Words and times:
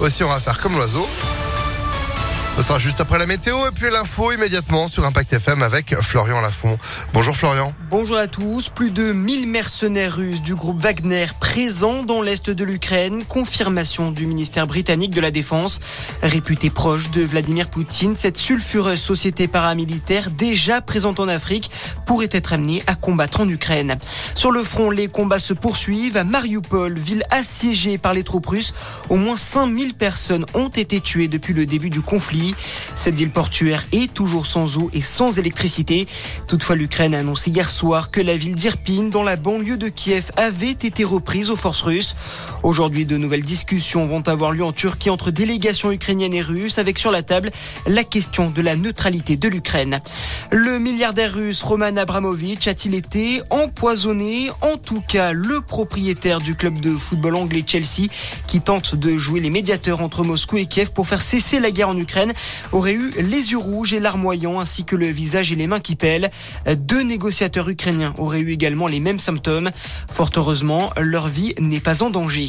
Aussi, 0.00 0.22
on 0.22 0.28
va 0.28 0.38
faire 0.38 0.58
comme 0.60 0.74
l'oiseau. 0.74 1.08
Ce 2.56 2.62
sera 2.62 2.78
juste 2.78 3.02
après 3.02 3.18
la 3.18 3.26
météo 3.26 3.66
et 3.66 3.70
puis 3.70 3.90
l'info 3.90 4.32
immédiatement 4.32 4.88
sur 4.88 5.04
Impact 5.04 5.34
FM 5.34 5.62
avec 5.62 5.94
Florian 6.00 6.40
Lafont. 6.40 6.78
Bonjour 7.12 7.36
Florian. 7.36 7.74
Bonjour 7.90 8.16
à 8.16 8.28
tous. 8.28 8.70
Plus 8.70 8.90
de 8.90 9.12
1000 9.12 9.46
mercenaires 9.46 10.16
russes 10.16 10.40
du 10.40 10.54
groupe 10.54 10.80
Wagner 10.80 11.26
présents 11.38 12.02
dans 12.02 12.22
l'est 12.22 12.48
de 12.48 12.64
l'Ukraine. 12.64 13.24
Confirmation 13.26 14.10
du 14.10 14.26
ministère 14.26 14.66
britannique 14.66 15.14
de 15.14 15.20
la 15.20 15.30
Défense. 15.30 15.80
Réputé 16.22 16.70
proche 16.70 17.10
de 17.10 17.22
Vladimir 17.22 17.68
Poutine, 17.68 18.16
cette 18.16 18.38
sulfureuse 18.38 19.00
société 19.00 19.48
paramilitaire 19.48 20.30
déjà 20.30 20.80
présente 20.80 21.20
en 21.20 21.28
Afrique 21.28 21.70
pourrait 22.06 22.28
être 22.30 22.54
amenée 22.54 22.82
à 22.86 22.94
combattre 22.94 23.40
en 23.40 23.48
Ukraine. 23.48 23.98
Sur 24.34 24.52
le 24.52 24.62
front, 24.62 24.90
les 24.90 25.08
combats 25.08 25.38
se 25.38 25.52
poursuivent. 25.52 26.16
À 26.16 26.24
Mariupol, 26.24 26.98
ville 26.98 27.24
assiégée 27.30 27.98
par 27.98 28.14
les 28.14 28.22
troupes 28.22 28.46
russes, 28.46 28.72
au 29.10 29.16
moins 29.16 29.36
5000 29.36 29.94
personnes 29.94 30.46
ont 30.54 30.68
été 30.68 31.00
tuées 31.00 31.28
depuis 31.28 31.52
le 31.52 31.66
début 31.66 31.90
du 31.90 32.00
conflit. 32.00 32.54
Cette 32.94 33.14
ville 33.14 33.30
portuaire 33.30 33.84
est 33.92 34.14
toujours 34.14 34.46
sans 34.46 34.78
eau 34.78 34.90
et 34.94 35.02
sans 35.02 35.38
électricité. 35.38 36.06
Toutefois, 36.46 36.76
l'Ukraine 36.76 37.14
a 37.14 37.18
annoncé 37.18 37.50
hier 37.50 37.68
soir 37.68 38.10
que 38.10 38.20
la 38.20 38.36
ville 38.36 38.54
d'Irpin, 38.54 39.04
dans 39.10 39.22
la 39.22 39.36
banlieue 39.36 39.76
de 39.76 39.88
Kiev, 39.88 40.30
avait 40.36 40.70
été 40.70 41.04
reprise 41.04 41.50
aux 41.50 41.56
forces 41.56 41.82
russes. 41.82 42.14
Aujourd'hui, 42.62 43.04
de 43.04 43.16
nouvelles 43.16 43.42
discussions 43.42 44.06
vont 44.06 44.26
avoir 44.28 44.52
lieu 44.52 44.64
en 44.64 44.72
Turquie 44.72 45.10
entre 45.10 45.30
délégations 45.30 45.90
ukrainiennes 45.90 46.34
et 46.34 46.42
russes, 46.42 46.78
avec 46.78 46.98
sur 46.98 47.10
la 47.10 47.22
table 47.22 47.50
la 47.86 48.04
question 48.04 48.50
de 48.50 48.62
la 48.62 48.76
neutralité 48.76 49.36
de 49.36 49.48
l'Ukraine. 49.48 50.00
Le 50.52 50.78
milliardaire 50.78 51.34
russe 51.34 51.62
Roman 51.62 51.95
Abramovich 51.98 52.68
a-t-il 52.68 52.94
été 52.94 53.42
empoisonné 53.50 54.50
En 54.60 54.76
tout 54.76 55.00
cas, 55.00 55.32
le 55.32 55.60
propriétaire 55.60 56.40
du 56.40 56.54
club 56.54 56.80
de 56.80 56.90
football 56.90 57.36
anglais 57.36 57.64
Chelsea, 57.66 58.08
qui 58.46 58.60
tente 58.60 58.94
de 58.94 59.16
jouer 59.16 59.40
les 59.40 59.50
médiateurs 59.50 60.00
entre 60.00 60.24
Moscou 60.24 60.58
et 60.58 60.66
Kiev 60.66 60.90
pour 60.92 61.06
faire 61.06 61.22
cesser 61.22 61.60
la 61.60 61.70
guerre 61.70 61.88
en 61.88 61.96
Ukraine, 61.96 62.32
aurait 62.72 62.94
eu 62.94 63.12
les 63.18 63.52
yeux 63.52 63.58
rouges 63.58 63.92
et 63.92 64.00
larmoyants 64.00 64.60
ainsi 64.60 64.84
que 64.84 64.96
le 64.96 65.06
visage 65.06 65.52
et 65.52 65.56
les 65.56 65.66
mains 65.66 65.80
qui 65.80 65.96
pèlent. 65.96 66.30
Deux 66.76 67.02
négociateurs 67.02 67.68
ukrainiens 67.68 68.14
auraient 68.18 68.40
eu 68.40 68.52
également 68.52 68.86
les 68.86 69.00
mêmes 69.00 69.18
symptômes. 69.18 69.70
Fort 70.10 70.30
heureusement, 70.36 70.90
leur 70.98 71.28
vie 71.28 71.54
n'est 71.58 71.80
pas 71.80 72.02
en 72.02 72.10
danger. 72.10 72.48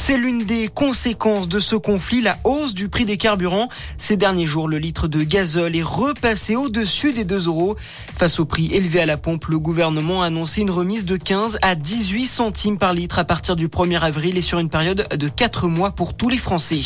C'est 0.00 0.16
l'une 0.16 0.44
des 0.44 0.68
conséquences 0.68 1.48
de 1.48 1.58
ce 1.58 1.74
conflit, 1.74 2.22
la 2.22 2.38
hausse 2.44 2.72
du 2.72 2.88
prix 2.88 3.04
des 3.04 3.16
carburants. 3.16 3.68
Ces 3.98 4.16
derniers 4.16 4.46
jours, 4.46 4.68
le 4.68 4.78
litre 4.78 5.08
de 5.08 5.24
gazole 5.24 5.74
est 5.74 5.82
repassé 5.82 6.54
au-dessus 6.54 7.12
des 7.12 7.24
2 7.24 7.48
euros. 7.48 7.76
Face 8.16 8.38
au 8.38 8.46
prix 8.46 8.70
élevé 8.72 9.00
à 9.00 9.06
la 9.06 9.16
pompe, 9.16 9.46
le 9.46 9.58
gouvernement 9.58 10.22
a 10.22 10.26
annoncé 10.26 10.60
une 10.60 10.70
remise 10.70 11.04
de 11.04 11.16
15 11.16 11.58
à 11.62 11.74
18 11.74 12.26
centimes 12.26 12.78
par 12.78 12.94
litre 12.94 13.18
à 13.18 13.24
partir 13.24 13.56
du 13.56 13.66
1er 13.66 13.98
avril 13.98 14.38
et 14.38 14.40
sur 14.40 14.60
une 14.60 14.70
période 14.70 15.08
de 15.14 15.28
4 15.28 15.66
mois 15.66 15.90
pour 15.90 16.16
tous 16.16 16.28
les 16.28 16.38
Français. 16.38 16.80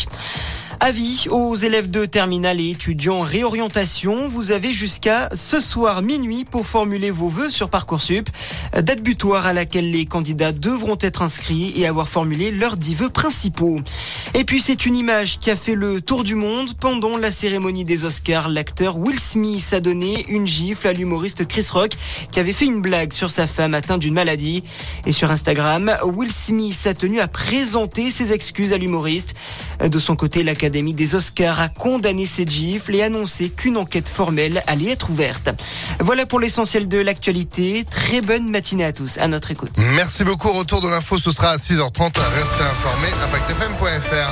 Avis 0.84 1.28
aux 1.30 1.55
élèves 1.55 1.92
de 1.92 2.06
terminale 2.06 2.61
et 2.61 2.70
étudiants 2.70 3.19
en 3.19 3.20
réorientation. 3.20 4.27
Vous 4.27 4.50
avez 4.50 4.72
jusqu'à 4.72 5.28
ce 5.33 5.61
soir 5.61 6.02
minuit 6.02 6.44
pour 6.44 6.66
formuler 6.66 7.12
vos 7.12 7.28
vœux 7.28 7.50
sur 7.50 7.70
Parcoursup. 7.70 8.28
Date 8.72 9.00
butoir 9.00 9.47
à 9.47 9.53
laquelle 9.53 9.92
les 9.92 10.06
candidats 10.06 10.50
devront 10.50 10.98
être 11.00 11.22
inscrits 11.22 11.72
et 11.77 11.86
avoir 11.86 12.08
formulé 12.08 12.50
leurs 12.50 12.77
dix 12.77 12.97
vœux 12.97 13.10
principaux. 13.10 13.80
Et 14.34 14.42
puis 14.42 14.60
c'est 14.60 14.84
une 14.84 14.97
image 14.97 15.38
qui 15.38 15.53
a 15.53 15.56
fait 15.56 15.77
le 15.77 16.00
tour 16.00 16.25
du 16.25 16.34
monde. 16.34 16.75
Pendant 16.80 17.16
la 17.16 17.30
cérémonie 17.30 17.84
des 17.84 18.05
Oscars, 18.05 18.48
l'acteur 18.48 18.97
Will 18.98 19.20
Smith 19.20 19.69
a 19.70 19.78
donné 19.78 20.27
une 20.27 20.48
gifle 20.48 20.88
à 20.88 20.92
l'humoriste 20.92 21.47
Chris 21.47 21.69
Rock 21.70 21.92
qui 22.33 22.41
avait 22.41 22.53
fait 22.53 22.66
une 22.66 22.80
blague 22.80 23.12
sur 23.12 23.30
sa 23.30 23.47
femme 23.47 23.75
atteinte 23.75 24.00
d'une 24.00 24.14
maladie. 24.14 24.64
Et 25.06 25.12
sur 25.12 25.30
Instagram, 25.30 25.97
Will 26.03 26.33
Smith 26.33 26.88
a 26.88 26.94
tenu 26.94 27.20
à 27.20 27.28
présenter 27.28 28.10
ses 28.10 28.33
excuses 28.33 28.72
à 28.72 28.78
l'humoriste. 28.78 29.36
De 29.80 29.98
son 30.00 30.16
côté, 30.16 30.42
l'Académie 30.42 30.72
l'Académie 30.73 30.95
des 30.95 31.15
Oscars 31.15 31.61
a 31.61 31.69
condamné 31.69 32.25
cette 32.25 32.51
gifle 32.51 32.95
et 32.95 33.03
annoncé 33.03 33.51
qu'une 33.51 33.77
enquête 33.77 34.09
formelle 34.09 34.62
allait 34.67 34.92
être 34.92 35.11
ouverte. 35.11 35.51
Voilà 36.01 36.25
pour 36.25 36.41
l'essentiel 36.41 36.89
de 36.89 36.97
l'actualité. 36.97 37.84
Très 37.91 38.22
bonne 38.22 38.49
matinée 38.49 38.87
à 38.87 38.93
tous. 38.94 39.19
À 39.19 39.28
notre 39.28 39.50
écoute. 39.50 39.72
Merci 39.94 40.25
beaucoup. 40.25 40.50
Retour 40.50 40.81
de 40.81 40.88
l'info, 40.88 41.19
ce 41.19 41.31
sera 41.31 41.50
à 41.50 41.56
6h30. 41.59 42.16
Restez 42.16 42.65
informés. 42.65 43.12
ImpactFM.fr. 43.22 44.31